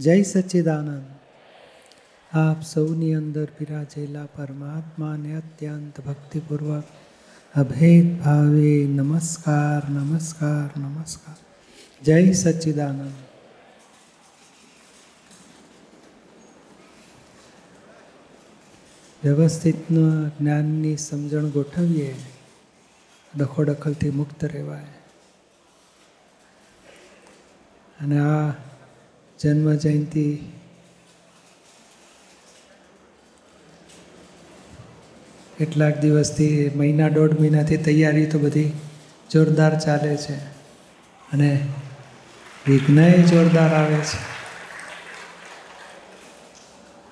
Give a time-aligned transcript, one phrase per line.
[0.00, 1.04] જય સચ્ચિદાનંદ.
[2.36, 6.84] આપ સૌની અંદર બિરાજેલા પરમાત્માને અત્યંત ભક્તિપૂર્વક
[7.54, 11.36] અભેદ ભાવે નમસ્કાર નમસ્કાર નમસ્કાર.
[12.04, 13.12] જય સચ્ચિદાનંદ.
[19.24, 22.14] વ્યવસ્થિતના જ્ઞાનની સમજણ ગોઠવીએ,
[23.36, 24.86] ડખોડખલથી મુક્ત રહેવાય.
[28.00, 28.69] અને આ
[29.42, 30.38] જન્મ જયંતિ
[35.58, 38.72] કેટલાક દિવસથી મહિના દોઢ મહિનાથી તૈયારી તો બધી
[39.32, 40.34] જોરદાર ચાલે છે.
[41.32, 41.68] અને
[42.68, 44.18] વિઘ્નય જોરદાર આવે છે.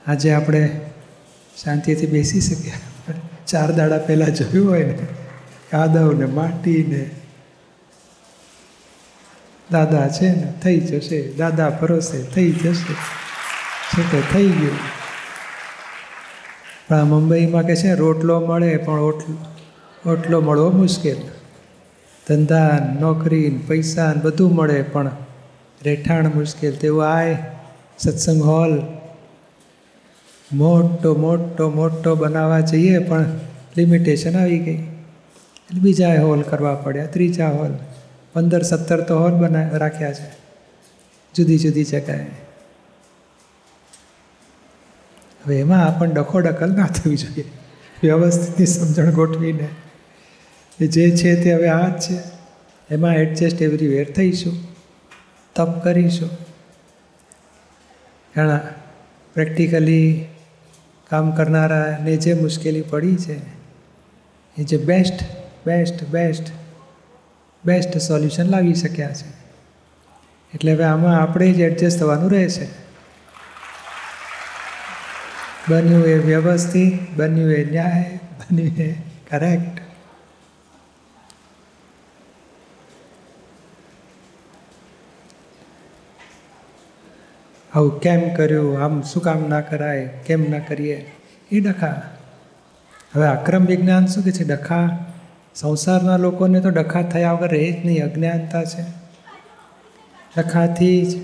[0.06, 0.80] આજે આપણે
[1.62, 2.72] શાંતિથી બેસી શકીએ.
[3.46, 4.98] ચાર દાડા પહેલાં જોયું હોય ને
[5.70, 6.12] કાદવ
[6.82, 7.10] ને
[9.70, 11.32] દાદા છે ને, થઈ જશે.
[11.32, 12.94] દાદા ભરોસે, થઈ જશે.
[13.94, 14.76] છે તો થઈ ગયું?
[16.88, 19.36] પણ આ મુંબઈમાં કે છે રોટલો મળે, પણ ઓટલો
[20.10, 21.16] ઓટલો મળવો મુશ્કેલ.
[22.28, 25.10] ધંધા, નોકરી, પૈસા બધું મળે, પણ
[25.84, 26.76] રહેઠાણ મુશ્કેલ.
[26.76, 27.38] તેવું આય,
[27.98, 28.82] સત્સંગ હોલ.
[30.52, 33.24] મોટો મોટો મોટો બનાવવા જઈએ, પણ
[33.76, 34.74] લિમિટેશન આવી ગઈ.
[34.74, 37.70] એટલે બીજા હોલ કરવા પડ્યા, ત્રીજા હોલ.
[38.32, 40.30] પંદર, સત્તર તો હોલ બના, રાખ્યા છે.
[41.34, 42.26] જુદી જુદી જગ્યાએ.
[45.44, 47.44] હવે એમાં આપણને ડખો ના થવી જોઈએ.
[48.02, 49.68] વ્યવસ્થિતની સમજણ ગોઠવીને.
[50.80, 52.18] એ જે છે તે હવે આ જ છે.
[52.90, 54.52] એમાં એડજસ્ટ એવરીવેર થઈશું.
[55.54, 56.30] તપ કરીશું.
[58.36, 58.60] ઘણા
[59.34, 60.24] પ્રેક્ટિકલી
[61.10, 63.38] કામ કરનારાને જે મુશ્કેલી પડી છે,
[64.58, 65.24] એ જે best
[65.66, 66.44] best best
[67.68, 69.28] best solution લાવી શક્યા છે.
[70.54, 72.66] એટલે હવે આમાં આપણે જ એડજસ્ટ થવાનું રહેશે.
[75.68, 78.94] બન્યું એ વ્યવસ્થિત, બન્યું એ ન્યાય, બન્યું એ
[79.30, 79.80] કરેક્ટ
[87.74, 88.82] આવું કેમ કર્યું?
[88.82, 90.06] આમ શું કામ ના કરાય?
[90.26, 91.12] કેમ ના કરીએ?
[91.52, 92.02] એ ડખા.
[93.14, 94.44] હવે અક્રમ વિજ્ઞાન શું કે છે?
[94.44, 95.07] ડખા.
[95.60, 98.82] સંસારના લોકોને તો ડખા થયા વગર રહે જ નહીં, અજ્ઞાનતા છે.
[100.36, 101.20] ડખાથી જ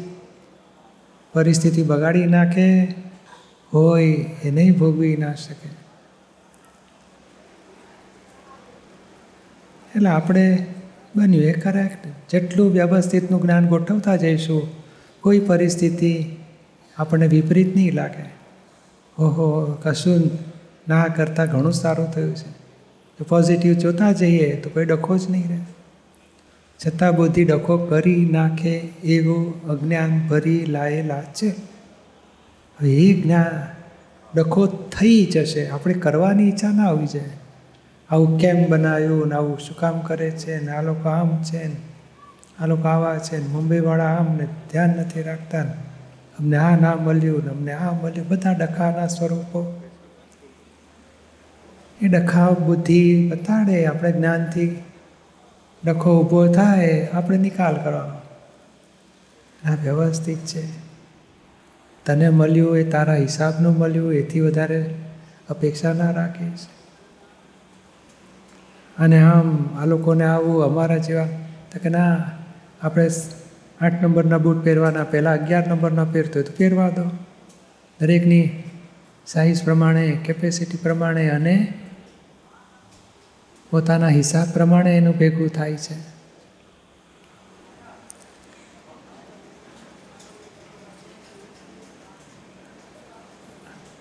[1.33, 2.95] પરિસ્થિતિ બગાડી નાખે,
[3.73, 4.13] હોય
[4.45, 5.69] એ નહીં ભોગવી ના શકે.
[9.97, 10.67] એટલે આપણે
[11.17, 14.69] બન્યું એ કરેક્ટ જેટલું વ્યવસ્થિતનું જ્ઞાન ગોઠવતા જઈશું,
[15.21, 16.37] કોઈ પરિસ્થિતિ
[16.99, 18.31] આપણને વિપરીત નહીં લાગે.
[19.19, 20.31] ઓહો, કશું
[20.89, 22.64] ના કરતાં ઘણું સારું થયું છે.
[23.19, 25.59] જો પોઝિટિવ જોતા જઈએ તો કોઈ ડખો જ નહીં રહે.
[26.87, 31.49] છતાં બુદ્ધિ ડખો કરી નાખે એવું અજ્ઞાન ભરી લાયેલા છે.
[32.81, 33.67] હવે એ જ્ઞાન
[34.35, 37.31] ડખો થઈ જશે, આપણે કરવાની ઈચ્છા ના આવી જાય.
[38.11, 41.77] આવું કેમ બનાવ્યું ને આવું શું કામ કરે છે ને આ લોકો આમ છે ને
[42.61, 45.73] આ લોકો આવા છે ને મુંબઈવાળા આમ ને ધ્યાન નથી રાખતા ને.
[46.39, 49.84] અમને આ ના મળ્યું ને અમને આ મળ્યું, બધા ડખાના સ્વરૂપો
[52.05, 54.83] એ ડખાવ બુદ્ધિ બતાડે આપણે જ્ઞાનથી
[55.85, 58.15] ડખો ઊભો થાય, આપણે નિકાલ કરવાનો.
[59.71, 60.67] આ વ્યવસ્થિત છે.
[62.07, 64.95] તને મળ્યું એ તારા હિસાબનું મળ્યું, એથી વધારે
[65.49, 66.59] અપેક્ષા ના રાખીશ.
[68.99, 71.27] અને આમ આ લોકોને આવું અમારા જેવા,
[71.73, 72.31] તો કે ના,
[72.83, 73.09] આપણે
[73.81, 77.11] આઠ નંબરના બૂટ પહેરવાના, પહેલાં અગિયાર નંબરના પહેરતો હોય તો પહેરવા દો.
[78.01, 78.63] દરેકની
[79.27, 81.73] સાઇઝ પ્રમાણે કેપેસિટી પ્રમાણે અને
[83.75, 85.95] પોતાના હિસાબ પ્રમાણે એનું ભેગું થાય છે.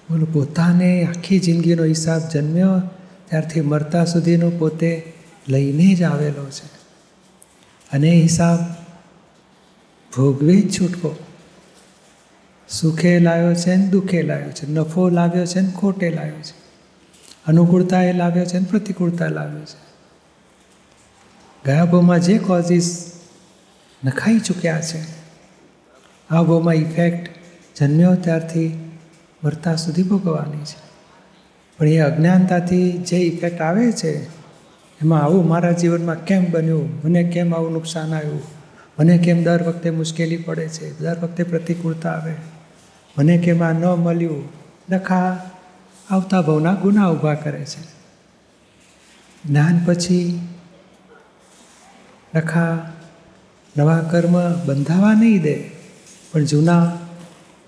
[0.09, 2.81] બોલો, પોતાને આખી જિંદગીનો હિસાબ જન્મ્યો,
[3.29, 5.13] ત્યારથી મરતા સુધીનો પોતે
[5.47, 6.65] લઈને જ આવેલો છે.
[7.91, 8.59] અને હિસાબ
[10.15, 11.25] ભોગવે જ છૂટકો.
[12.69, 16.62] સુખે લાવ્યો છે ને દુઃખે લાવ્યો છે, નફો લાવ્યો છે ને ખોટે લાવ્યો છે.
[17.45, 19.81] અનુકૂળતા એ લાવ્યો છે ને પ્રતિકૂળતા લાવ્યો છે.
[21.65, 22.87] ગયા ભાવમાં જે કોઝિસ
[24.03, 25.01] નખાઈ ચૂક્યા છે,
[26.29, 27.29] આ ભાવમાં ઇફેક્ટ
[27.79, 28.69] જન્મ્યો ત્યારથી
[29.43, 30.79] મરતા સુધી ભોગવવાની છે.
[31.79, 34.23] પણ એ અજ્ઞાનતાથી જે ઇફેક્ટ આવે છે,
[35.01, 38.43] એમાં આવું મારા જીવનમાં કેમ બન્યું, મને કેમ આવું નુકસાન આવ્યું,
[38.99, 42.35] મને કેમ દર વખતે મુશ્કેલી પડે છે, દર વખતે પ્રતિકૂળતા આવે,
[43.17, 44.43] મને કેમ આ ન મળ્યું
[44.89, 45.29] ડખા
[46.13, 47.83] આવતા ભાવના ગુના ઊભા કરે છે.
[49.45, 50.47] જ્ઞાન પછી
[52.35, 52.77] ડખા
[53.77, 55.55] નવા કર્મ બંધાવા નહીં દે,
[56.31, 56.97] પણ જૂના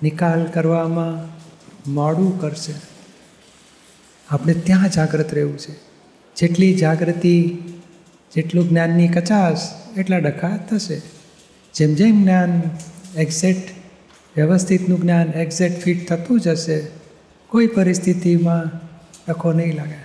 [0.04, 1.14] નિકાલ કરવામાં
[1.94, 2.74] મોડું કરશે.
[4.30, 5.74] આપણે ત્યાં જાગૃત રહેવું છે.
[6.36, 7.58] જેટલી જાગૃતિ,
[8.36, 9.58] જેટલું જ્ઞાનની કચાશ,
[9.98, 11.02] એટલા ડખા થશે.
[11.74, 12.62] જેમ જેમ જ્ઞાન
[13.18, 13.70] એક્ઝેક્ટ
[14.36, 17.05] વ્યવસ્થિતનું જ્ઞાન એક્ઝેક્ટ ફિટ થતું જશે
[17.56, 18.64] કોઈ પરિસ્થિતિમાં
[19.28, 19.98] ડખો નહીં લાગે.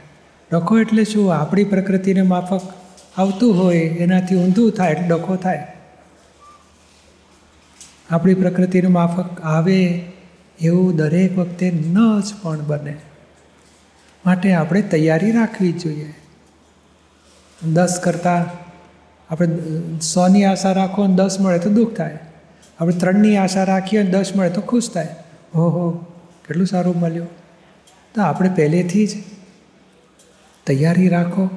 [0.53, 1.35] ડખો એટલે શું?
[1.35, 2.61] આપણી પ્રકૃતિને માફક
[3.17, 5.67] આવતું હોય, એનાથી ઊંધું થાય, એટલે ડખો થાય.
[8.11, 10.03] આપણી પ્રકૃતિનું માફક આવે
[10.61, 12.97] એવું દરેક વખતે ન જ પણ બને.
[14.27, 16.15] માટે આપણે તૈયારી રાખવી જોઈએ.
[17.63, 18.47] દસ કરતાં
[19.31, 19.59] આપણે
[20.01, 22.19] સોની આશા રાખો અને દસ મળે તો દુઃખ થાય.
[22.81, 25.09] આપણે ત્રણની આશા રાખીએ અને દસ મળે તો ખુશ થાય.
[25.55, 25.91] ઓહો,
[26.49, 27.40] કેટલું સારું મળ્યું.
[28.15, 29.11] તો આપણે પહેલેથી જ
[30.67, 31.51] તૈયારી રાખો.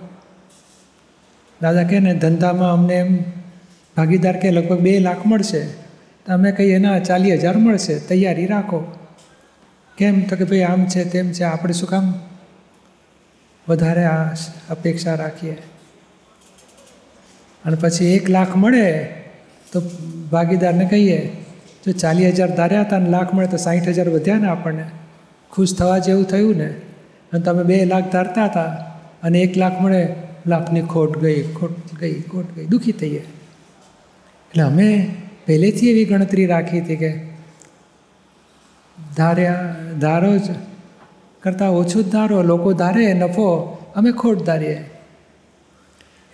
[1.62, 3.24] દાદા કહે ને, ધંધામાં અમને એમ
[3.98, 5.66] ભાગીદાર કે લગભગ બે લાખ મળશે.
[6.26, 8.00] તો અમે કહીએ, ના, ચાલીસ હજાર મળશે.
[8.00, 8.98] તૈયારી રાખો.
[9.98, 10.22] કેમ?
[10.22, 12.14] તો કે ભાઈ, આમ છે, તેમ છે, આપણે શું કામ
[13.70, 14.34] વધારે આ
[14.70, 15.52] અપેક્ષા રાખીએ.
[17.66, 19.04] અને પછી એક લાખ મળે,
[19.72, 19.82] તો
[20.32, 21.46] ભાગીદારને કહીએ,
[21.86, 24.86] જો ચાલીસ હજાર ધાર્યા હતા અને લાખ મળે, તો સાઠ હજાર વધ્યા ને આપણને.
[25.54, 26.70] ખુશ થવા જેવું થયું ને,
[27.32, 28.72] અને તમે બે લાખ ધારતા હતા
[29.24, 30.02] અને એક લાખ મળે,
[30.46, 33.24] લાખની ખોટ ગઈ ખોટ ગઈ ખોટ ગઈ, દુઃખી થઈએ.
[34.52, 34.88] એટલે અમે
[35.46, 37.12] પહેલેથી એવી ગણતરી રાખી હતી કે
[39.16, 39.64] ધાર્યા,
[40.00, 40.48] ધારો જ,
[41.44, 43.48] કરતાં ઓછું જ ધારો, લોકો ધારે, નફો,
[43.96, 44.80] અમે ખોટ ધારીએ.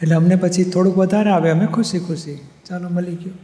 [0.01, 3.37] એટલે અમને પછી થોડુંક વધારે આવે, અમે ખુશી ખુશી, ચાલો મળી ગયું.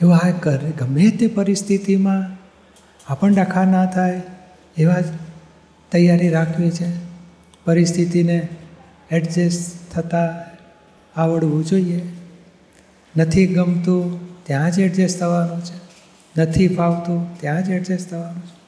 [0.00, 2.22] એવું આ કરે ગમે તે પરિસ્થિતિમાં
[3.08, 4.20] આપણ ડખા ના થાય
[4.76, 5.04] એવા જ
[5.92, 6.86] તૈયારી રાખવી છે.
[7.64, 8.48] પરિસ્થિતિને
[9.10, 10.50] એડજસ્ટ થતાં
[11.20, 12.08] આવડવું જોઈએ.
[13.16, 15.80] નથી ગમતું ત્યાં જ એડજસ્ટ થવાનું છે.
[16.40, 18.60] નથી ફાવતું ત્યાં જ એડજસ્ટ થવાનું છે.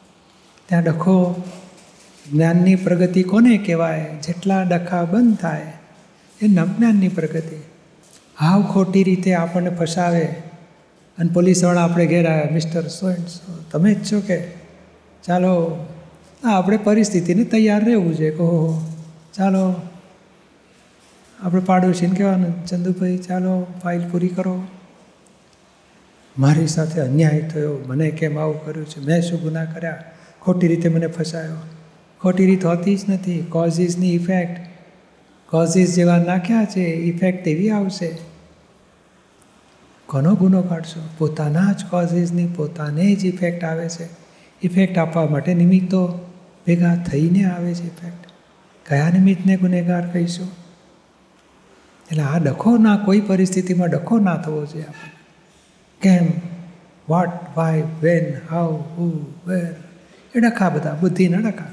[0.67, 1.43] ત્યાં ડખો
[2.33, 4.07] જ્ઞાનની પ્રગતિ કોને કહેવાય?
[4.23, 5.63] જેટલા ડખા બંધ થાય
[6.43, 7.57] એ નવજ્ઞાનની પ્રગતિ.
[8.41, 10.25] હાવ ખોટી રીતે આપણને ફસાવે.
[11.19, 14.43] અને પોલીસવાળા આપણે ઘેર આવ્યા, મિસ્ટર સો એન્ડ સો તમે જ છો કે?
[15.25, 15.87] ચાલો
[16.43, 18.31] હા આપણે પરિસ્થિતિને તૈયાર રહેવું છે.
[18.31, 18.83] કહો
[19.35, 19.75] ચાલો.
[21.43, 22.67] આપણે પાડોશીને કહેવાનું.
[22.67, 24.63] ચંદુભાઈ, ચાલો, ફાઇલ પૂરી કરો.
[26.39, 27.79] મારી સાથે અન્યાય થયો.
[27.87, 29.01] મને કેમ આવું કર્યું છે?
[29.01, 30.05] મેં શું ગુના કર્યા?
[30.41, 31.57] ખોટી રીતે મને ફસાયો.
[32.21, 33.47] ખોટી રીત હોતી જ નથી.
[33.49, 34.61] કોઝિસની ઇફેક્ટ
[35.51, 38.19] કોઝિસ જેવા નાખ્યા છે ઇફેક્ટ એવી આવશે.
[40.07, 41.09] કોનો ગુનો કાઢશો.
[41.19, 44.09] પોતાના જ કોઝિસની પોતાને જ ઇફેક્ટ આવે છે.
[44.63, 46.32] ઇફેક્ટ આપવા માટે નિમિત્તો.
[46.67, 48.27] ભેગા થઈને આવે છે ઇફેક્ટ
[48.89, 50.49] કયા નિમિત્તને ગુનેગાર કહીશું?
[52.11, 55.13] એટલે આ ડખો ના કોઈ પરિસ્થિતિમાં ડખો ના થવો જોઈએ આપણને
[56.01, 56.27] કેમ?
[57.09, 59.75] What why when how who where
[60.35, 61.65] એ ડખા બધા, બુદ્ધિના ડખા.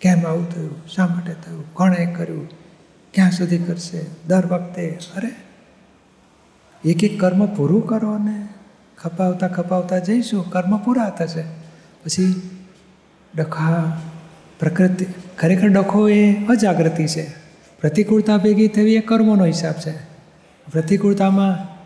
[0.00, 0.88] કેમ આવું થયું?
[0.88, 1.74] શા માટે થયું?
[1.74, 2.48] કોણે કર્યું?
[3.14, 4.06] ક્યાં સુધી કરશે?
[4.26, 5.30] દર વખતે, અરે!
[6.84, 8.48] એક એક કર્મ પૂરું કરો ને
[8.98, 10.50] ખપાવતા ખપાવતા જઈશું.
[10.50, 11.42] કર્મ પૂરા થશે.
[12.04, 12.50] પછી
[13.36, 14.00] ડખા
[14.60, 15.06] પ્રકૃતિ
[15.38, 17.30] ખરેખર ડખો એ અજાગૃતિ છે.
[17.80, 19.96] પ્રતિકૂળતા ભેગી થવી એ કર્મોનો હિસાબ છે.
[20.72, 21.78] પ્રતિકૂળતામાં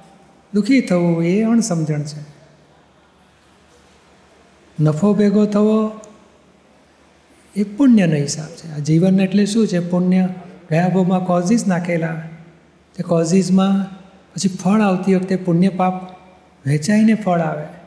[0.54, 2.32] દુઃખી થવું એ અણસમજણ છે.
[4.80, 6.00] નફો ભેગો થવો
[7.56, 8.74] એ પુણ્યનો હિસાબ છે.
[8.74, 9.78] આ જીવન એટલે શું છે?
[9.78, 10.28] પુણ્ય
[10.70, 12.22] ગયા ભોગમાં કોઝિસ નાખેલા.
[12.96, 13.94] તે કોઝિસમાં
[14.34, 16.12] પછી ફળ આવતી વખતે પુણ્ય પાપ
[16.66, 17.81] વહેંચાઈને ફળ આવે.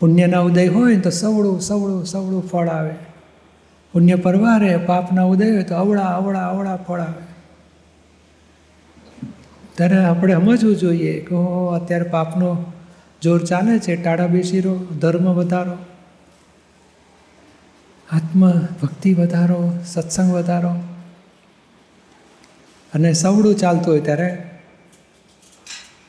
[0.00, 2.94] પુણ્યના ઉદય હોય તો સવળું સવળું સવળું ફળ આવે.
[3.92, 7.22] પુણ્ય પરવારે, પાપના ઉદય હોય તો અવળા અવળા અવળા ફળ આવે.
[9.76, 12.72] ત્યારે આપણે સમજવું જોઈએ કે હો અત્યારે પાપનો
[13.22, 15.76] જોર ચાલે છે, ટાળા બેસીરો, ધર્મ વધારો,
[18.12, 18.50] આત્મ
[18.82, 20.74] ભક્તિ વધારો, સત્સંગ વધારો.
[22.94, 24.50] અને સવડું ચાલતું હોય ત્યારે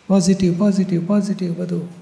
[0.08, 2.01] પોઝિટિવ પોઝિટિવ પોઝિટિવ બધું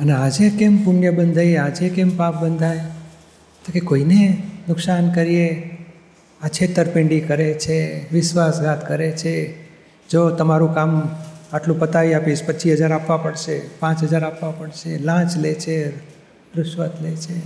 [0.00, 2.78] અને આજે કેમ પુણ્ય બંધાય, આજે કેમ પાપ બંધાય?
[3.64, 5.78] તો કે કોઈને નુકસાન કરીએ,
[6.42, 9.64] આ છેતરપિંડી કરે છે, વિશ્વાસઘાત કરે છે.
[10.08, 11.08] જો તમારું કામ
[11.52, 15.96] આટલું પતાવી આપીશ, પચીસ હજાર આપવા પડશે, પાંચ હજાર આપવા પડશે, લાંચ લે છે,
[16.56, 17.38] રૂશ્વત લે છે.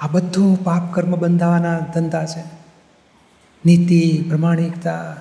[0.00, 2.42] આ બધું પાપ કર્મ બંધાવાના ધંધા છે.
[3.66, 5.16] નીતિ, પ્રમાણિકતા,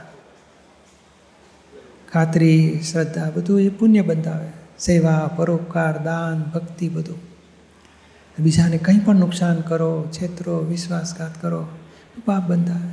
[2.11, 4.66] ખાતરી, શ્રદ્ધા, બધું એ પુણ્ય બંધાવે.
[4.79, 7.17] સેવા, પરોપકાર, દાન, ભક્તિ બધું.
[8.39, 11.67] બીજાને કંઈ પણ નુકસાન કરો, છેતરો, વિશ્વાસઘાત કરો,
[12.25, 12.89] પાપ બંધાવે.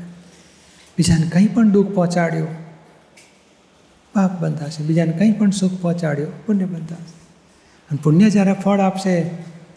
[0.99, 2.49] બીજાને કંઈ પણ દુઃખ પહોંચાડ્યું,
[4.15, 4.85] પાપ બંધાશે.
[4.85, 7.19] બીજાને કંઈ પણ સુખ પહોંચાડ્યો, પુણ્ય બંધાશે.
[7.91, 9.25] અને પુણ્ય જ્યારે ફળ આપશે,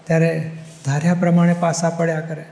[0.04, 0.52] ત્યારે
[0.86, 2.46] ધાર્યા પ્રમાણે પાસા પડ્યા કરે.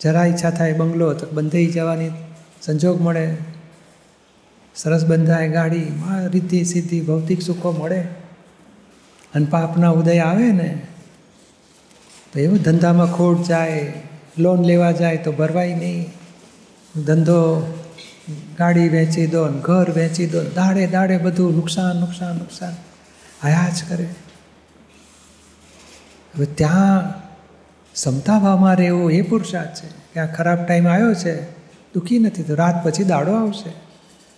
[0.00, 2.10] જરા ઈચ્છા થાય બંગલો, તો બંધાઈ જવાની
[2.62, 3.36] સંજોગ મળે.
[4.74, 5.86] સરસ બંધાય ગાડી
[6.30, 8.04] રીતિ સિદ્ધિ ભૌતિક સુખો મળે.
[9.34, 10.86] અને પાપના ઉદય આવે ને
[12.32, 13.92] તો એવું ધંધામાં ખોટ જાય
[14.38, 16.10] લોન લેવા જાય તો ભરવાય નહીં.
[17.04, 17.40] ધંધો
[18.58, 22.74] ગાડી વેચી દો ને ઘર વેચી દો દાડે દાડે બધું નુકસાન નુકસાન નુકસાન.
[23.42, 24.04] આયા જ કરે.
[26.34, 27.10] હવે ત્યાં
[27.92, 31.50] ક્ષમતા ભાવમાં રહેવું એ પુરુષાર્થ છે કે આ ખરાબ ટાઈમ આવ્યો છે,
[31.92, 33.70] દુઃખી નથી તો રાત પછી દાડો આવશે.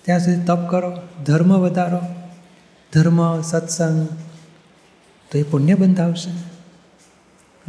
[0.03, 0.93] ત્યાં સુધી તપ કરો,
[1.25, 2.01] ધર્મ વધારો.
[2.93, 4.09] ધર્મ, સત્સંગ
[5.31, 6.31] તો એ પુણ્ય બંધાવશે.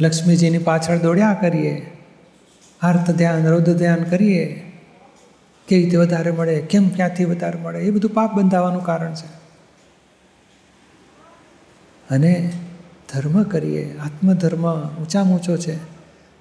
[0.04, 1.98] લક્ષ્મીજીની પાછળ દોડ્યા કરીએ.
[2.82, 4.72] આર્ત ધ્યાન, રૌદ્ર ધ્યાન કરીએ.
[5.68, 9.26] કેવી રીતે વધારે મળે, કેમ ક્યાંથી વધારે મળે, એ બધું પાપ બંધાવાનું કારણ છે.
[12.10, 12.52] અને
[13.14, 13.98] ધર્મ કરીએ.
[13.98, 15.76] આત્મધર્મ ઊંચામાં ઊંચો છે.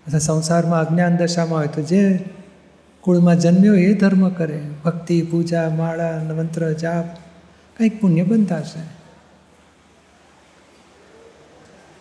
[0.08, 2.30] અથવા સંસારમાં અજ્ઞાન દશામાં હોય તો જે
[3.02, 4.62] કુળમાં જન્મ્યો એ ધર્મ કરે.
[4.86, 7.06] ભક્તિ, પૂજા, માળા, મંત્ર, જાપ,
[7.78, 9.01] કંઈક પુણ્ય બંધાશે.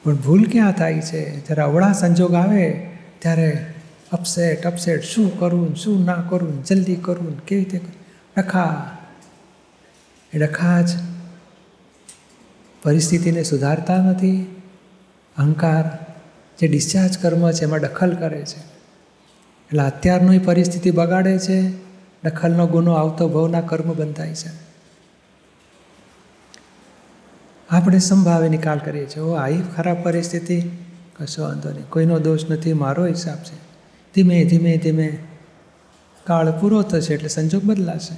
[0.05, 1.47] પણ ભૂલ ક્યાં થાય છે?
[1.47, 3.75] જ્યારે અવળા સંજોગ આવે, ત્યારે
[4.13, 7.81] અપસેટ અપસેટ શું કરવું શું ના કરવું જલ્દી કરવું કેવી રીતે
[8.37, 8.91] ડખા
[10.35, 10.89] એ ડખા જ
[12.83, 14.63] પરિસ્થિતિને સુધારતા નથી.
[15.37, 16.15] અહંકાર
[16.59, 18.59] જે ડિસ્ચાર્જ કર્મ છે, એમાં દખલ કરે છે.
[18.59, 21.71] એટલે અત્યારની પરિસ્થિતિ બગાડે છે,
[22.25, 24.70] દખલનો ગુનો આવતો ભવના કર્મ બંધાય છે.
[27.71, 30.63] આપણે સંભાવે નિકાલ કરીએ છીએ ઓ આવી ખરાબ પરિસ્થિતિ.
[31.19, 31.89] કશો વાંધો નહીં.
[31.89, 33.57] કોઈનો દોષ નથી, મારો હિસાબ છે.
[34.15, 35.19] ધીમે ધીમે ધીમે
[36.25, 38.15] કાળ પૂરો થશે એટલે સંજોગ બદલાશે.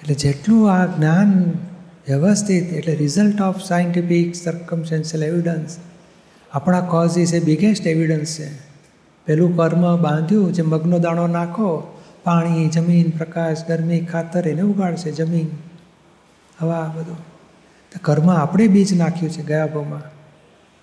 [0.00, 1.52] એટલે જેટલું આ જ્ઞાન
[2.08, 5.76] વ્યવસ્થિત, એટલે result of scientific circumstantial evidence
[6.52, 8.48] આપણા કોઝિસ એ બિગેસ્ટ એવિડન્સ છે.
[9.26, 15.46] પેલું કર્મ બાંધ્યું, જે મગનો દાણો નાખો, પાણી, જમીન, પ્રકાશ, ગરમી, ખાતર, એને ઉગાડશે જમીન.
[16.60, 17.16] હવા બધું.
[17.92, 20.16] તો ઘરમાં આપણે બીજ નાખ્યું છે ગયા ભાવમાં.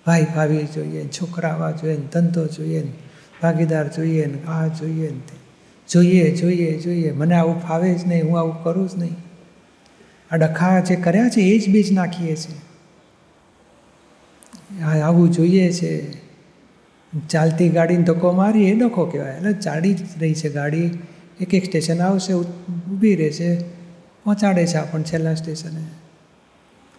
[0.06, 2.92] ભાઈ ભાવી જોઈએ છોકરા આવવા જોઈએ ને ધંધો જોઈએ ને
[3.42, 5.44] ભાગીદાર જોઈએ ને આ જોઈએ ને તે.
[5.92, 7.12] જોઈએ જોઈએ જોઈએ.
[7.12, 9.16] મને આવું ફાવે જ નહીં, હું આવું કરું જ નહીં.
[10.30, 12.58] આ ડખા જે કર્યા છે એ જ બીજ નાખીએ છીએ.
[14.82, 16.24] આ આવું જોઈએ છે.
[17.28, 19.36] ચાલતી ગાડીને ધક્કો મારી એ ડખો કહેવાય.
[19.36, 20.90] એટલે ચાલી જ રહી છે ગાડી.
[21.40, 23.73] એક એક સ્ટેશન આવશે ઊભી રહેશે.
[24.24, 25.84] પહોંચાડે છે આપણને છેલ્લા સ્ટેશને.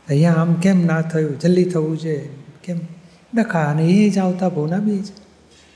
[0.07, 1.39] અહીંયા આમ કેમ ના થયું?
[1.39, 2.27] જલ્દી થવું છે.
[2.63, 2.79] કેમ?
[3.33, 5.05] ડખા અને એ જ આવતા ભોના બીજ.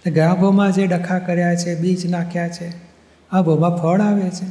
[0.10, 2.72] ગયા ભોમાં જે ડખા કર્યા છે, બીજ નાખ્યા છે,
[3.32, 4.46] આ ભોમાં ફળ આવે છે.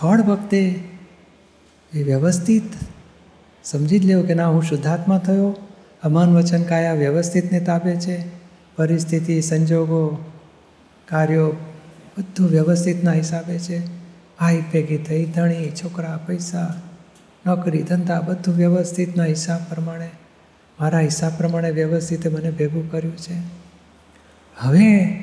[0.00, 0.80] ફળ વખતે
[1.92, 2.62] એ વ્યવસ્થિત,
[3.64, 5.56] સમજી જ લેવું કે ના, હું શુદ્ધાત્મા થયો.
[6.02, 8.24] આ વચન કાયા વ્યવસ્થિતને તાપે છે.
[8.76, 10.32] પરિસ્થિતિ, સંજોગો,
[11.08, 11.52] કાર્યો,
[12.18, 13.97] બધું વ્યવસ્થિતના હિસાબે છે.
[14.40, 16.74] ભાઈ ભેગી થઈ ધણી, છોકરા, પૈસા,
[17.46, 20.10] નોકરી, ધંધા, બધું વ્યવસ્થિતના હિસાબ પ્રમાણે,
[20.80, 23.34] મારા હિસાબ પ્રમાણે વ્યવસ્થિતે મને ભેગું કર્યું છે.
[24.56, 25.18] હવે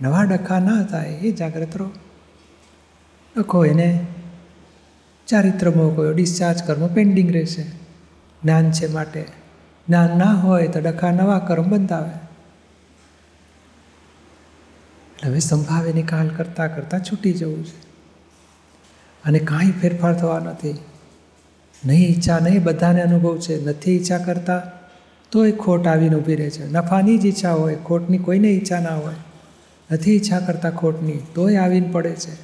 [0.00, 1.90] નવા ડખા ના થાય, એ જાગ્રત રહો.
[3.36, 4.06] ડખો એને
[5.26, 7.62] ચારિત્રમો કોઈ ડિસ્ચાર્જ કર્મ પેન્ડિંગ રહેશે.
[8.42, 9.22] જ્ઞાન છે માટે.
[9.88, 12.10] જ્ઞાન ના હોય તો ડખા નવા કર્મ બંધાવે
[15.24, 17.91] હવે સંભાવે નિકાલ કરતાં કરતાં છૂટી જવું છે.
[19.24, 20.74] અને કાંઈ ફેરફાર થવા નથી.
[21.86, 23.64] નહીં ઈચ્છા, નહીં બધાને અનુભવ છે.
[23.64, 24.62] નથી ઈચ્છા કરતા
[25.32, 26.70] તોય ખોટ આવીને ઊભી રહે છે.
[26.70, 29.14] નફાની જ ઈચ્છા હોય, ખોટની કોઈને ઈચ્છા ના હોય.
[29.90, 32.34] નથી ઈચ્છા કરતા ખોટની, તોય આવીને પડે છે.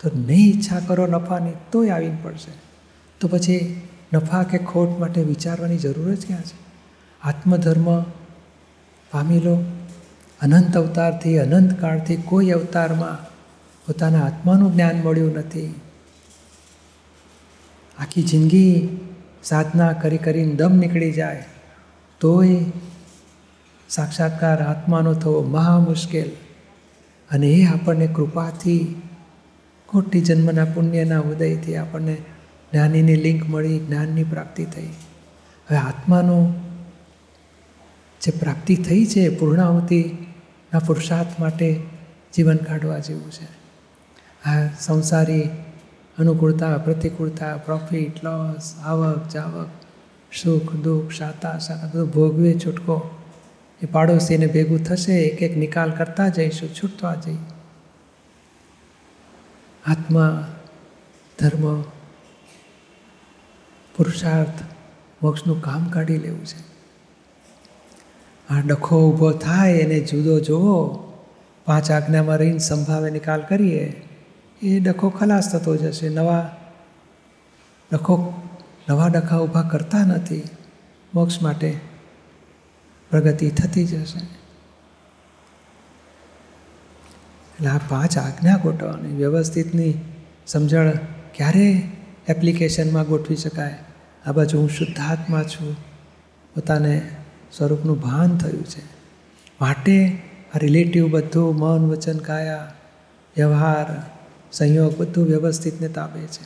[0.00, 2.52] તો નહીં ઈચ્છા કરો નફાની, તોય આવીને પડશે.
[3.20, 6.64] તો પછી નફા કે ખોટ માટે વિચારવાની જરૂર જ ક્યાં છે?
[7.22, 8.02] આત્મધર્મ
[9.10, 9.54] પામી લો.
[10.40, 13.24] અનંત અવતારથી, અનંત કાળથી કોઈ અવતારમાં
[13.86, 15.74] પોતાના આત્માનું જ્ઞાન મળ્યું નથી.
[17.98, 18.98] આખી જિંદગી
[19.42, 21.44] સાધના કરી કરીને દમ નીકળી જાય,
[22.20, 22.56] તોય
[23.88, 26.30] સાક્ષાત્કાર આત્માનો થવો મહા મુશ્કેલ
[27.30, 29.02] અને એ આપણને કૃપાથી
[29.86, 32.14] કોટી જન્મના પુણ્યના ઉદયથી આપણને
[32.72, 34.90] જ્ઞાનીની લિંક મળી, જ્ઞાનની પ્રાપ્તિ થઈ.
[35.68, 36.54] હવે આત્માનો
[38.22, 41.68] જે પ્રાપ્તિ થઈ છે પૂર્ણાહુતિના પુરુષાર્થ માટે
[42.36, 43.46] જીવન કાઢવા જેવું છે.
[44.50, 45.50] આ સંસારી
[46.18, 49.68] અનુકૂળતા, પ્રતિકૂળતા પ્રોફિટ લોસ આવક, જાવક,
[50.42, 53.10] સુખ, દુઃખ શાતા સાતા, બધું ભોગવે છૂટકો.
[53.82, 57.36] એ પાડોશીને ભેગું થશે, એક એક નિકાલ કરતા જઈશું, છૂટતા જઈ.
[59.86, 60.48] આત્મા,
[61.38, 61.82] ધર્મ,
[63.96, 64.62] પુરુષાર્થ,
[65.22, 66.74] મોક્ષનું કામ કાઢી લેવું છે.
[68.54, 71.10] આ ડખો ઊભો થાય, એને જુદો જોવો
[71.64, 74.03] પાંચ આજ્ઞામાં રહીને સંભાવે નિકાલ કરીએ.
[74.64, 76.56] એ ડખો ખલાસ થતો જશે, નવા
[77.92, 78.48] ડખો,
[78.88, 80.42] નવા ડખા ઊભા કરતા નથી,
[81.14, 81.78] મોક્ષ માટે
[83.10, 84.18] પ્રગતિ થતી જશે.
[87.54, 89.94] એટલે આ પાંચ આજ્ઞા ગોઠવવાની વ્યવસ્થિતની
[90.46, 90.90] સમજણ
[91.34, 91.82] ક્યારે
[92.28, 93.78] એપ્લિકેશનમાં ગોઠવી શકાય?
[94.26, 95.76] આ બાજુ હું શુદ્ધાત્મા છું.
[96.54, 97.10] પોતાને
[97.52, 98.82] સ્વરૂપનું ભાન થયું છે.
[99.60, 100.22] માટે
[100.54, 102.72] આ રિલેટિવ બધું મન, વચન, કાયા,
[103.36, 104.13] વ્યવહાર
[104.54, 106.42] સંયોગ બધું વ્યવસ્થિતને તાપે છે.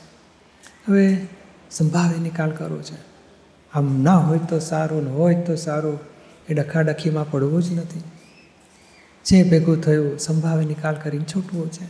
[0.88, 1.16] હવે
[1.70, 2.96] સંભાવે નિકાલ કરવો છે.
[3.74, 5.98] આમ ના હોય તો સારું, ને હોય તો સારું,
[6.48, 8.02] એ ડખાડખીમાં પડવું જ નથી.
[9.24, 11.84] જે ભેગું થયું સંભાવે નિકાલ કરીને છૂટવું છે.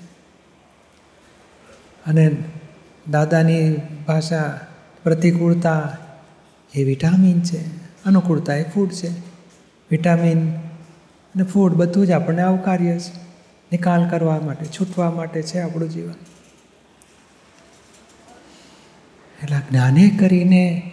[2.07, 2.37] અને
[3.11, 4.61] દાદાની ભાષા
[5.05, 5.97] પ્રતિકૂળતા
[6.75, 7.67] એ વિટામિન છે.
[8.05, 9.11] અનુકૂળતા એ ફૂડ છે.
[9.91, 13.27] વિટામિન અને ફૂડ બધું જ આપણને આવકાર્ય છે.
[13.73, 16.15] નિકાલ કરવા માટે, છૂટવા માટે છે આપણું જીવન.
[19.43, 20.91] એટલે જ્ઞાને કરીને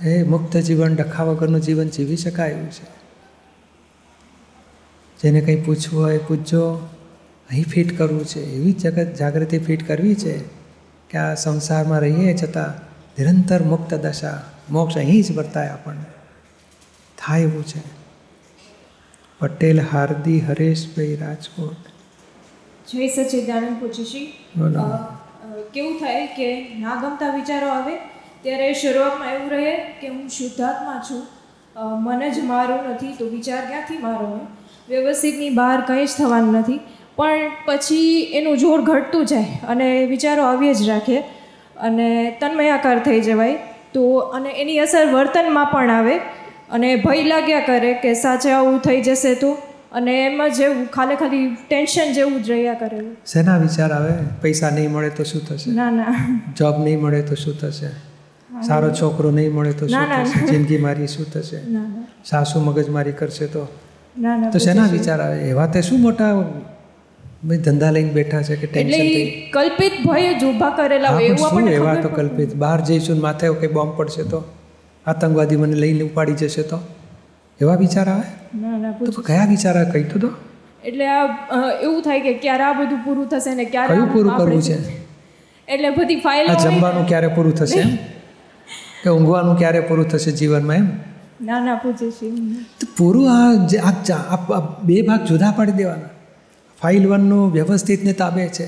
[0.00, 3.02] એ મુક્ત જીવન ડખા વગરનું જીવન જીવી શકાય એવું છે.
[5.22, 6.88] જેને કંઈ પૂછવું હોય પૂછજો.
[7.50, 8.40] અહીં ફિટ કરવું છે.
[8.40, 10.38] એવી જગત જાગૃતિ ફિટ કરવી છે
[11.10, 12.78] કે આ સંસારમાં રહીએ છતાં
[13.18, 16.04] નિરંતર મુક્ત દશા, મોક્ષ અહીં જ વર્તાય આપણને.
[17.18, 18.01] થાય એવું છે.
[19.42, 21.86] પટેલ હાર્દી હરેશભાઈ રાજકોટ.
[22.88, 24.26] જય સચિદાનંદ પૂછીશી
[25.74, 26.48] કેવું થાય કે
[26.80, 27.94] ના ગમતા વિચારો આવે
[28.42, 31.22] ત્યારે શરૂઆતમાં એવું રહે કે હું શુદ્ધાત્મા છું
[32.04, 34.46] મને જ મારો નથી તો વિચાર ક્યાંથી મારો હોય?
[34.88, 36.78] વ્યવસ્થિતની બહાર કંઈ જ થવાનું નથી.
[37.16, 41.18] પણ પછી એનું જોર ઘટતું જાય અને વિચારો આવ્ય જ રાખે
[41.82, 42.08] અને
[42.40, 43.58] તન્મયાકાર થઈ જવાય
[43.94, 44.04] તો
[44.36, 46.16] અને એની અસર વર્તનમાં પણ આવે
[46.72, 49.50] અને ભય લાગ્યા કરે કે સાચે આવું થઈ જશે તો.
[49.92, 53.00] અને એમ જ એવું ખાલી ખાલી ટેન્શન જેવું જ રહ્યા કરે.
[53.26, 54.14] શેના વિચાર આવે?
[54.42, 55.70] પૈસા નહીં મળે તો શું થશે?
[55.70, 56.14] ના ના.
[56.56, 57.90] જોબ નહીં મળે તો શું થશે?
[58.66, 60.46] સારો છોકરો નહીં મળે તો શું થશે?
[60.46, 61.60] જિંદગી મારી શું થશે?
[62.24, 63.64] સાસુ મગજ મગજમારી કરશે તો?
[64.52, 65.38] તો શેના વિચાર આવે?
[65.48, 66.32] એવા તે શું મોટા
[67.44, 69.06] ધંધા લઈને બેઠા છે કે ટેન્શન
[69.50, 72.56] કલ્પિત ભય જ ઊભા કરેલા હોય એવું એવા તો કલ્પિત?
[72.56, 74.44] બહાર જઈશું માથે કે બોમ્બ પડશે તો?
[75.06, 76.78] આતંકવાદી મને લઈને ઉપાડી જશે તો?
[77.60, 78.28] એવા વિચાર આવે?
[79.06, 80.30] તો કયા વિચાર આવે કહી તો
[80.84, 81.24] એટલે આ
[81.86, 84.76] એવું થાય કે ક્યારે આ બધું પૂરું થશે ને ક્યારે કયું પૂરું કરવું છે?
[85.68, 87.90] એટલે બધી ફાઇલ આ જમવાનું ક્યારે પૂરું થશે એમ?
[89.02, 90.88] કે ઊંઘવાનું ક્યારે પૂરું થશે જીવનમાં એમ?
[91.46, 92.08] ના ના પૂછે
[92.80, 96.12] તો પૂરું આ જે આ બે ભાગ જુદા પાડી દેવાના.
[96.82, 98.66] ફાઇલ વનનું વ્યવસ્થિતને તાબે છે.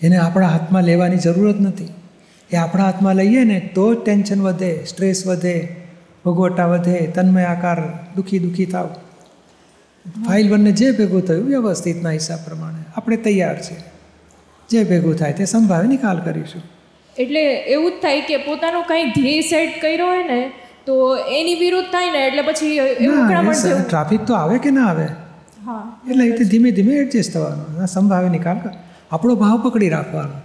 [0.00, 1.90] એને આપણા હાથમાં લેવાની જરૂરત નથી.
[2.50, 5.56] એ આપણા હાથમાં લઈએ ને તો જ ટેન્શન વધે સ્ટ્રેસ વધે
[6.24, 7.78] ભોગવટા વધે તન્મય આકાર
[8.16, 8.88] દુઃખી દુઃખી થાવ.
[10.26, 12.80] ફાઇલ વનને જે ભેગું થયું વ્યવસ્થિતના હિસાબ પ્રમાણે.
[12.96, 13.76] આપણે તૈયાર છે
[14.70, 16.62] જે ભેગું થાય તે સંભાવે નિકાલ કરીશું.
[17.16, 17.42] એટલે
[17.74, 20.40] એવું જ થાય કે પોતાનો કંઈ ધ્યેય સેટ કર્યો હોય ને
[20.86, 22.72] તો એની વિરુદ્ધ થાય ને એટલે પછી
[23.88, 25.06] ટ્રાફિક તો આવે કે ના આવે?
[25.66, 25.84] હા.
[26.10, 27.86] એટલે એ ધીમે ધીમે એડજસ્ટ થવાનું.
[27.86, 28.58] સંભાવે નિકાલ
[29.10, 30.36] આપણો ભાવ પકડી રાખવાનો.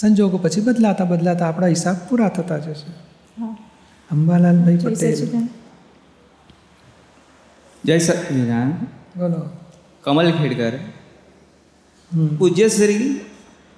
[0.00, 2.90] સંજોગો પછી બદલાતા બદલાતા આપણા હિસાબ પૂરા થતા જશે.
[3.40, 3.56] હા.
[4.10, 5.14] અંબાલાલભાઈ પટેલ.
[7.84, 8.70] જય સચિદાન.
[9.18, 9.50] બોલો.
[10.04, 10.72] કમલ ખેડકર.
[12.38, 13.20] પૂજ્યશ્રી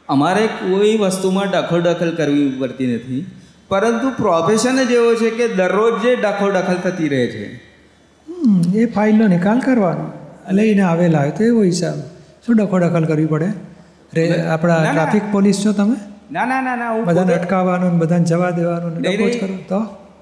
[0.08, 3.26] અમારે કોઈ વસ્તુમાં દખલ કરવી પડતી નથી
[3.68, 7.72] પરંતુ પ્રોફેશન જ એવો છે કે દરરોજ જે દખલ થતી રહે છે.
[8.74, 10.12] એ ફાઇલનો નિકાલ કરવાનો.
[10.52, 11.98] લઈને આવેલા હોય તો એવો હિસાબ.
[12.46, 13.48] શું ડખો દખલ કરવી પડે?
[14.12, 14.92] રે આપણા.
[14.92, 16.11] ટ્રાફિક પોલીસ છો તમે?
[16.32, 19.38] ના ના ના ના હું બધાને અટકાવવાનું ને બધાને જવા દેવાનું ડખો જ.
[19.38, 19.80] કરો તો?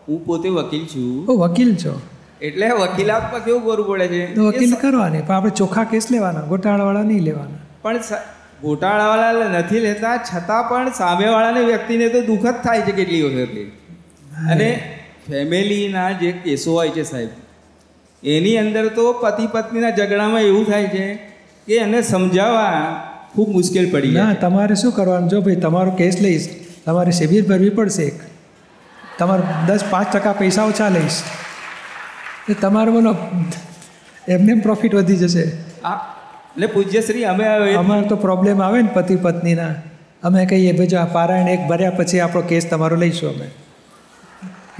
[0.08, 1.26] હું પોતે વકીલ છું.
[1.28, 2.00] ઓ વકીલ છો?
[2.42, 4.34] એટલે વકીલાતમાં કેવું કરવું પડે છે?
[4.34, 7.60] તો વકીલ કરવાની પણ આપણે ચોખ્ખા કેસ લેવાના ગોટાળાવાળા નહીં લેવાના.
[7.82, 7.98] પણ
[8.62, 13.62] ગોટાળાવાળા નથી લેતા છતાં પણ સામેવાળાને વ્યક્તિને તો દુઃખ જ થાય છે કેટલી વખતે.
[14.52, 14.82] અને
[15.28, 17.28] ફેમિલીના જે કેસો હોય છે સાહેબ
[18.24, 21.06] એની અંદર તો પતિ પત્નીના ઝઘડામાં એવું થાય છે
[21.66, 25.28] કે એને સમજાવવા ખૂબ મુશ્કેલ પડી ના તમારે શું કરવાનું?
[25.28, 26.46] જો ભાઈ તમારો કેસ લઈશ
[26.86, 28.06] તમારે શિબિર ભરવી પડશે.
[28.06, 28.16] એક
[29.18, 31.18] તમારે દસ પાંચ ટકા પૈસા ઓછા લઈશ.
[32.48, 33.12] એ તમારે બોલો
[34.28, 35.44] એમને પ્રોફિટ વધી જશે.
[35.84, 35.96] આ
[36.54, 39.74] એટલે પૂજ્યશ્રી અમે અમારે તો પ્રોબ્લેમ આવે ને પતિ પત્નીના.
[40.22, 43.48] અમે કહીએ ભાઈ જો આ પારાયણ એક ભર્યા પછી આપણો કેસ તમારો લઈશું અમે.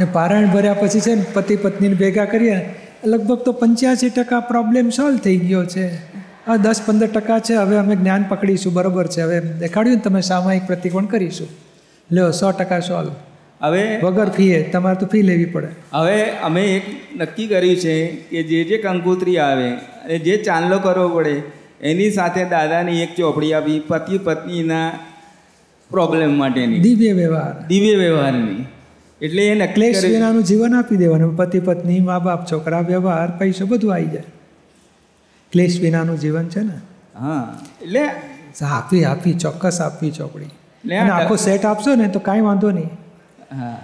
[0.01, 2.57] એ પારાયણ ભર્યા પછી છે ને પતિ પત્નીને ભેગા કરીએ
[3.05, 5.87] લગભગ તો પંચ્યાસી ટકા પ્રોબ્લેમ સોલ્વ થઈ ગયો છે.
[6.51, 9.21] હા દસ પંદર ટકા છે હવે અમે જ્ઞાન પકડીશું બરોબર છે.
[9.23, 11.49] હવે દેખાડ્યું ને તમે સામાયિક પ્રતિકોણ કરીશું.
[12.13, 13.11] લ્યો સો ટકા સોલ્વ
[13.63, 15.67] હવે વગર ફીએ તમારે તો ફી લેવી પડે.
[15.93, 16.83] હવે અમે એક
[17.17, 21.43] નક્કી કર્યું છે કે જે જે કંકોત્રી આવે અને જે ચાંદલો કરવો પડે
[21.83, 24.91] એની સાથે દાદાની એક ચોપડી આપી પતિ પત્નીના
[25.91, 26.79] પ્રોબ્લેમ માટેની.
[26.79, 27.67] દિવ્ય વ્યવહાર.
[27.67, 28.67] દિવ્ય વ્યવહારની.
[29.23, 31.37] એટલે એ નક્કી ક્લેશ વિનાનું જીવન આપી દેવાનું.
[31.37, 34.23] પતિ પત્ની મા બાપ છોકરા વ્યવહાર પૈસો બધું આવી જાય.
[35.53, 36.79] ક્લેશ વિનાનું જીવન છે ને?
[37.19, 38.05] હા એટલે
[38.63, 40.45] આપી આપી ચોક્કસ આપવી ચોપડી.
[40.45, 42.91] અને આખો સેટ આપશો ને તો કાંઈ વાંધો નહીં.
[43.53, 43.79] હા.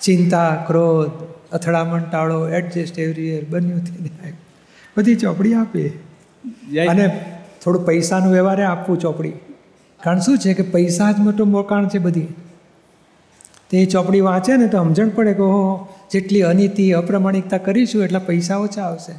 [0.00, 1.10] ચિંતા ક્રોધ
[1.52, 4.32] અથડામણ ટાળો એડજસ્ટ એવરી યર બન્યું થઈને
[4.98, 5.90] બધી ચોપડી આપીએ.
[6.86, 7.24] અને
[7.64, 9.32] થોડું પૈસાનું વ્યવહારે આપવું ચોપડી.
[10.00, 12.26] કારણ શું છે કે પૈસા જ મોટું મોકાણ છે બધી.
[13.70, 18.56] તે ચોપડી વાંચે ને તો સમજણ પડે કે ઓહો જેટલી અનીતિ અપ્રમાણિકતા કરીશું એટલા પૈસા
[18.56, 19.12] ઓછા આવશે.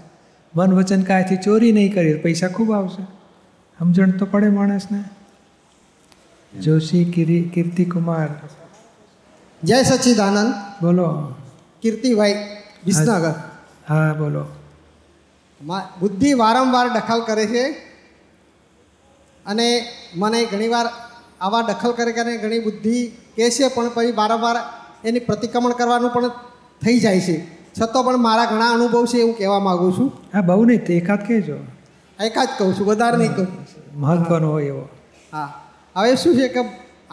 [0.56, 3.04] મન વચન કાંઈથી ચોરી નહીં કરી પૈસા ખૂબ આવશે.
[3.80, 5.04] સમજણ તો પડે માણસને.
[6.60, 8.30] જોશી કિરી કીર્તિકુમાર.
[9.64, 10.54] જય સચ્ચિદાનંદ.
[10.82, 11.36] બોલો.
[11.82, 12.34] કીર્તિભાઈ
[12.86, 13.34] વિસનગર.
[13.90, 14.46] હા બોલો.
[15.62, 17.72] મા- બુદ્ધિ વારંવાર દખલ કરે છે
[19.46, 19.86] અને
[20.16, 20.86] મને ઘણીવાર
[21.42, 24.56] આવા દખલ કરે કરે ઘણી બુદ્ધિ કહે છે પણ પછી વારંવાર
[25.08, 26.28] એની પ્રતિક્રમણ કરવાનું પણ
[26.86, 27.63] થઈ જાય છે.
[27.78, 30.10] છતાં પણ મારા ઘણા અનુભવ છે એવું કહેવા માગું છું.
[30.34, 31.58] હા બહુ નહીં તે એકાદ કહેજો.
[32.20, 33.48] એકાદ કહું છું વધારે નહીં કહું.
[34.04, 34.84] મહત્વનો હોય એવો.
[35.34, 35.50] હા
[35.96, 36.62] હવે શું છે કે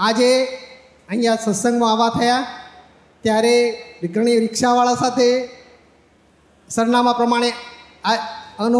[0.08, 0.28] આજે
[1.08, 2.42] અહીંયા સત્સંગમાં આવવા થયા
[3.24, 3.54] ત્યારે
[4.14, 5.28] ઘણી રિક્ષાવાળા સાથે
[6.70, 7.50] સરનામા પ્રમાણે
[8.10, 8.18] આ
[8.64, 8.78] અનુ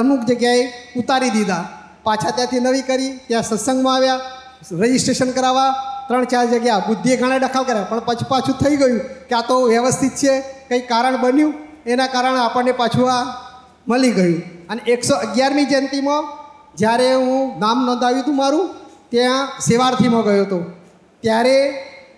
[0.00, 0.62] અમુક જગ્યાએ
[1.00, 1.64] ઉતારી દીધા.
[2.06, 4.20] પાછા ત્યાંથી નવી કરી ત્યાં સત્સંગમાં આવ્યા
[4.82, 5.70] રજિસ્ટ્રેશન કરાવવા
[6.08, 6.80] ત્રણ ચાર જગ્યા.
[6.88, 10.34] બુદ્ધિએ ઘણા ડખાવ કર્યા પણ પછી પાછું થઈ ગયું કે આ તો વ્યવસ્થિત છે.
[10.70, 11.54] કંઈ કારણ બન્યું?
[11.86, 13.22] એના કારણે આપણને પાછું આ
[13.88, 14.40] મળી ગયું.
[14.70, 16.24] અને એકસો અગિયારમી જયંતિમાં
[16.76, 18.66] જ્યારે હું નામ નોંધાવ્યું હતું મારું,
[19.10, 20.58] ત્યાં સેવાર્થીમાં ગયો હતો.
[21.22, 21.54] ત્યારે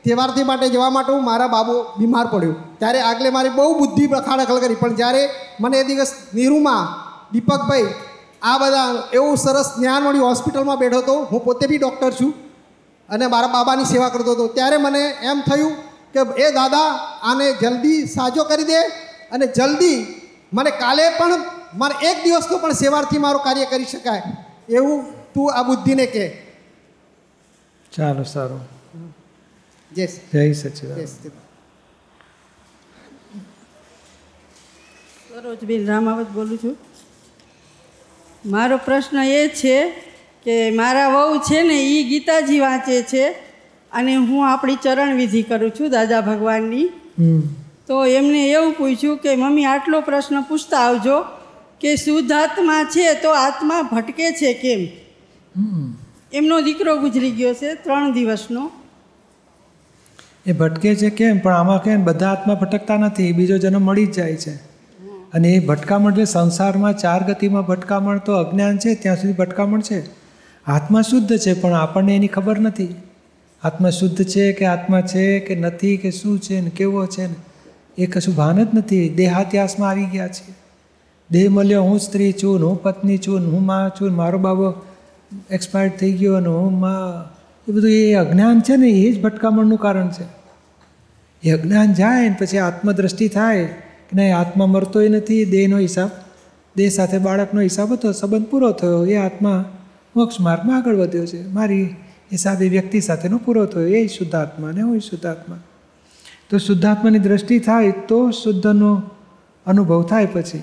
[0.06, 2.54] સેવાર્થી માટે જવા માટે હું મારા બાબુ બીમાર પડ્યો.
[2.78, 4.74] ત્યારે આગલે મારી બહુ બુદ્ધિ બખાડખલ કરી.
[4.74, 5.22] પણ જ્યારે
[5.60, 6.84] મને એ દિવસ નીરુમાં
[7.32, 7.88] દીપકભાઈ
[8.42, 12.32] આ બધા એવું સરસ જ્ઞાન મળ્યું હોસ્પિટલમાં બેઠો હતો, હું પોતે બી ડૉક્ટર છું
[13.08, 14.46] અને મારા બાબાની સેવા કરતો હતો.
[14.56, 15.72] ત્યારે મને એમ થયું
[16.14, 16.88] કે એ દાદા
[17.22, 18.80] આને જલ્દી સાજો કરી દે
[19.30, 19.98] અને જલ્દી
[20.52, 21.44] મને કાલે પણ
[21.74, 24.22] મારે એક દિવસનું પણ સેવાથી મારું કાર્ય કરી શકાય
[24.68, 26.26] એવું તું આ બુદ્ધિને કહે.
[27.92, 28.60] ચાલો સારું.
[29.92, 31.42] જય જય જય સચિદાન સચ્ચિદાનંદ.
[35.28, 36.76] સરોજબેન રામાવત બોલું છું.
[38.46, 39.90] મારો પ્રશ્ન એ છે
[40.42, 43.51] કે મારા વહુ છે ને એ ગીતાજી વાંચે છે?
[43.92, 46.90] અને હું આપણી ચરણ વિધિ કરું છું દાદા ભગવાનની.
[47.86, 51.20] તો એમને એવું પૂછ્યું કે મમ્મી આટલો પ્રશ્ન પૂછતા આવજો
[51.80, 54.86] કે શુદ્ધ આત્મા છે તો આત્મા ભટકે છે કેમ?
[56.32, 58.70] એમનો દીકરો ગુજરી ગયો છે ત્રણ દિવસનો.
[60.46, 61.38] એ ભટકે છે કેમ?
[61.38, 62.04] પણ આમાં કેમ?
[62.04, 63.32] બધા આત્મા ભટકતા નથી.
[63.32, 64.54] બીજો જન્મ મળી જ જાય છે.
[65.34, 70.06] અને એ ભટકામણ એટલે સંસારમાં ચાર ગતિમાં ભટકામણ તો અજ્ઞાન છે ત્યાં સુધી ભટકામણ છે.
[70.66, 72.94] આત્મા શુદ્ધ છે પણ આપણને એની ખબર નથી.
[73.62, 77.34] આત્મા શુદ્ધ છે કે આત્મા છે કે નથી કે શું છે ને કેવો છે ને?
[77.98, 79.08] એ કશું ભાન જ નથી.
[79.08, 80.54] દેહાત્યાસમાં આવી ગયા છે.
[81.30, 84.74] દેહ મળ્યો, હું સ્ત્રી છું હું પત્ની છું હું માં છું મારો બાબો
[85.50, 87.32] એક્સપાયર્ડ થઈ ગયો અને હું માં.
[87.68, 90.24] એ બધું એ અજ્ઞાન છે ને, એ જ ભટકામણનું કારણ છે.
[91.48, 96.10] એ અજ્ઞાન જાય ને પછી આત્મદ્રષ્ટિ થાય કે નહીં, આત્મા મરતોય નથી, દેહનો હિસાબ,
[96.76, 99.06] દેહ સાથે બાળકનો હિસાબ હતો, સંબંધ પૂરો થયો.
[99.06, 99.64] એ આત્મા
[100.16, 101.46] મોક્ષ માર્ગમાં આગળ વધ્યો છે.
[101.46, 101.94] મારી
[102.32, 105.60] હિસાબે વ્યક્તિ સાથેનો પૂરો થયો એ શુદ્ધાત્મા ને હોય શુદ્ધાત્મા.
[106.50, 108.92] તો શુદ્ધાત્માની દ્રષ્ટિ થાય તો શુદ્ધનો
[109.66, 110.62] અનુભવ થાય પછી.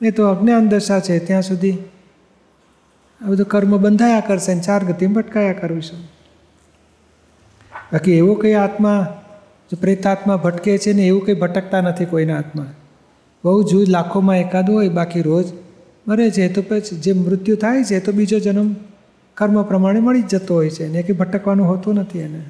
[0.00, 1.76] એ તો અજ્ઞાન દશા છે, ત્યાં સુધી
[3.20, 6.00] આ બધું કર્મ બંધાયા કરશે ને ચાર ગતિમાં ભટકાયા કરવીશું
[7.92, 9.00] બાકી એવો કંઈ આત્મા,
[9.70, 12.70] જો પ્રેતાત્મા ભટકે છે ને એવું કંઈ ભટકતા નથી કોઈના આત્મા.
[13.44, 15.46] બહુ જૂજ લાખોમાં એકાદ હોય, બાકી રોજ
[16.08, 18.74] મરે છે તો પછી જે મૃત્યુ થાય છે તો બીજો જન્મ
[19.34, 20.88] કર્મ પ્રમાણે મળી જ જતો હોય છે.
[20.88, 22.42] ને કંઈ ભટકવાનું હોતું નથી એને.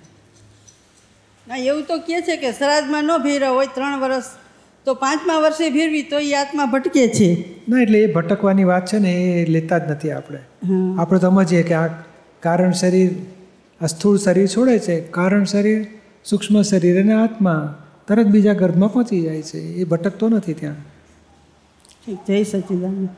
[1.49, 4.25] ના એવું તો કહે છે કે શ્રાદ્ધમાં ન ભેરા હોય ત્રણ વર્ષ
[4.85, 7.29] તો પાંચમા વર્ષે ભેરવી તો એ આત્મા ભટકે છે.
[7.68, 10.38] ના એટલે એ ભટકવાની વાત છે ને એ લેતા જ નથી આપણે.
[10.99, 11.87] આપણે સમજીએ કે આ
[12.40, 13.11] કારણ શરીર
[13.81, 15.01] અસ્થૂળ શરીર છોડે છે.
[15.01, 15.87] કારણ શરીર
[16.25, 19.59] સૂક્ષ્મ શરીર અને આત્મા તરત બીજા ગર્ભમાં પહોંચી જાય છે.
[19.59, 20.75] એ ભટકતો નથી ત્યાં.
[22.27, 23.09] જય સચિદાનંદ.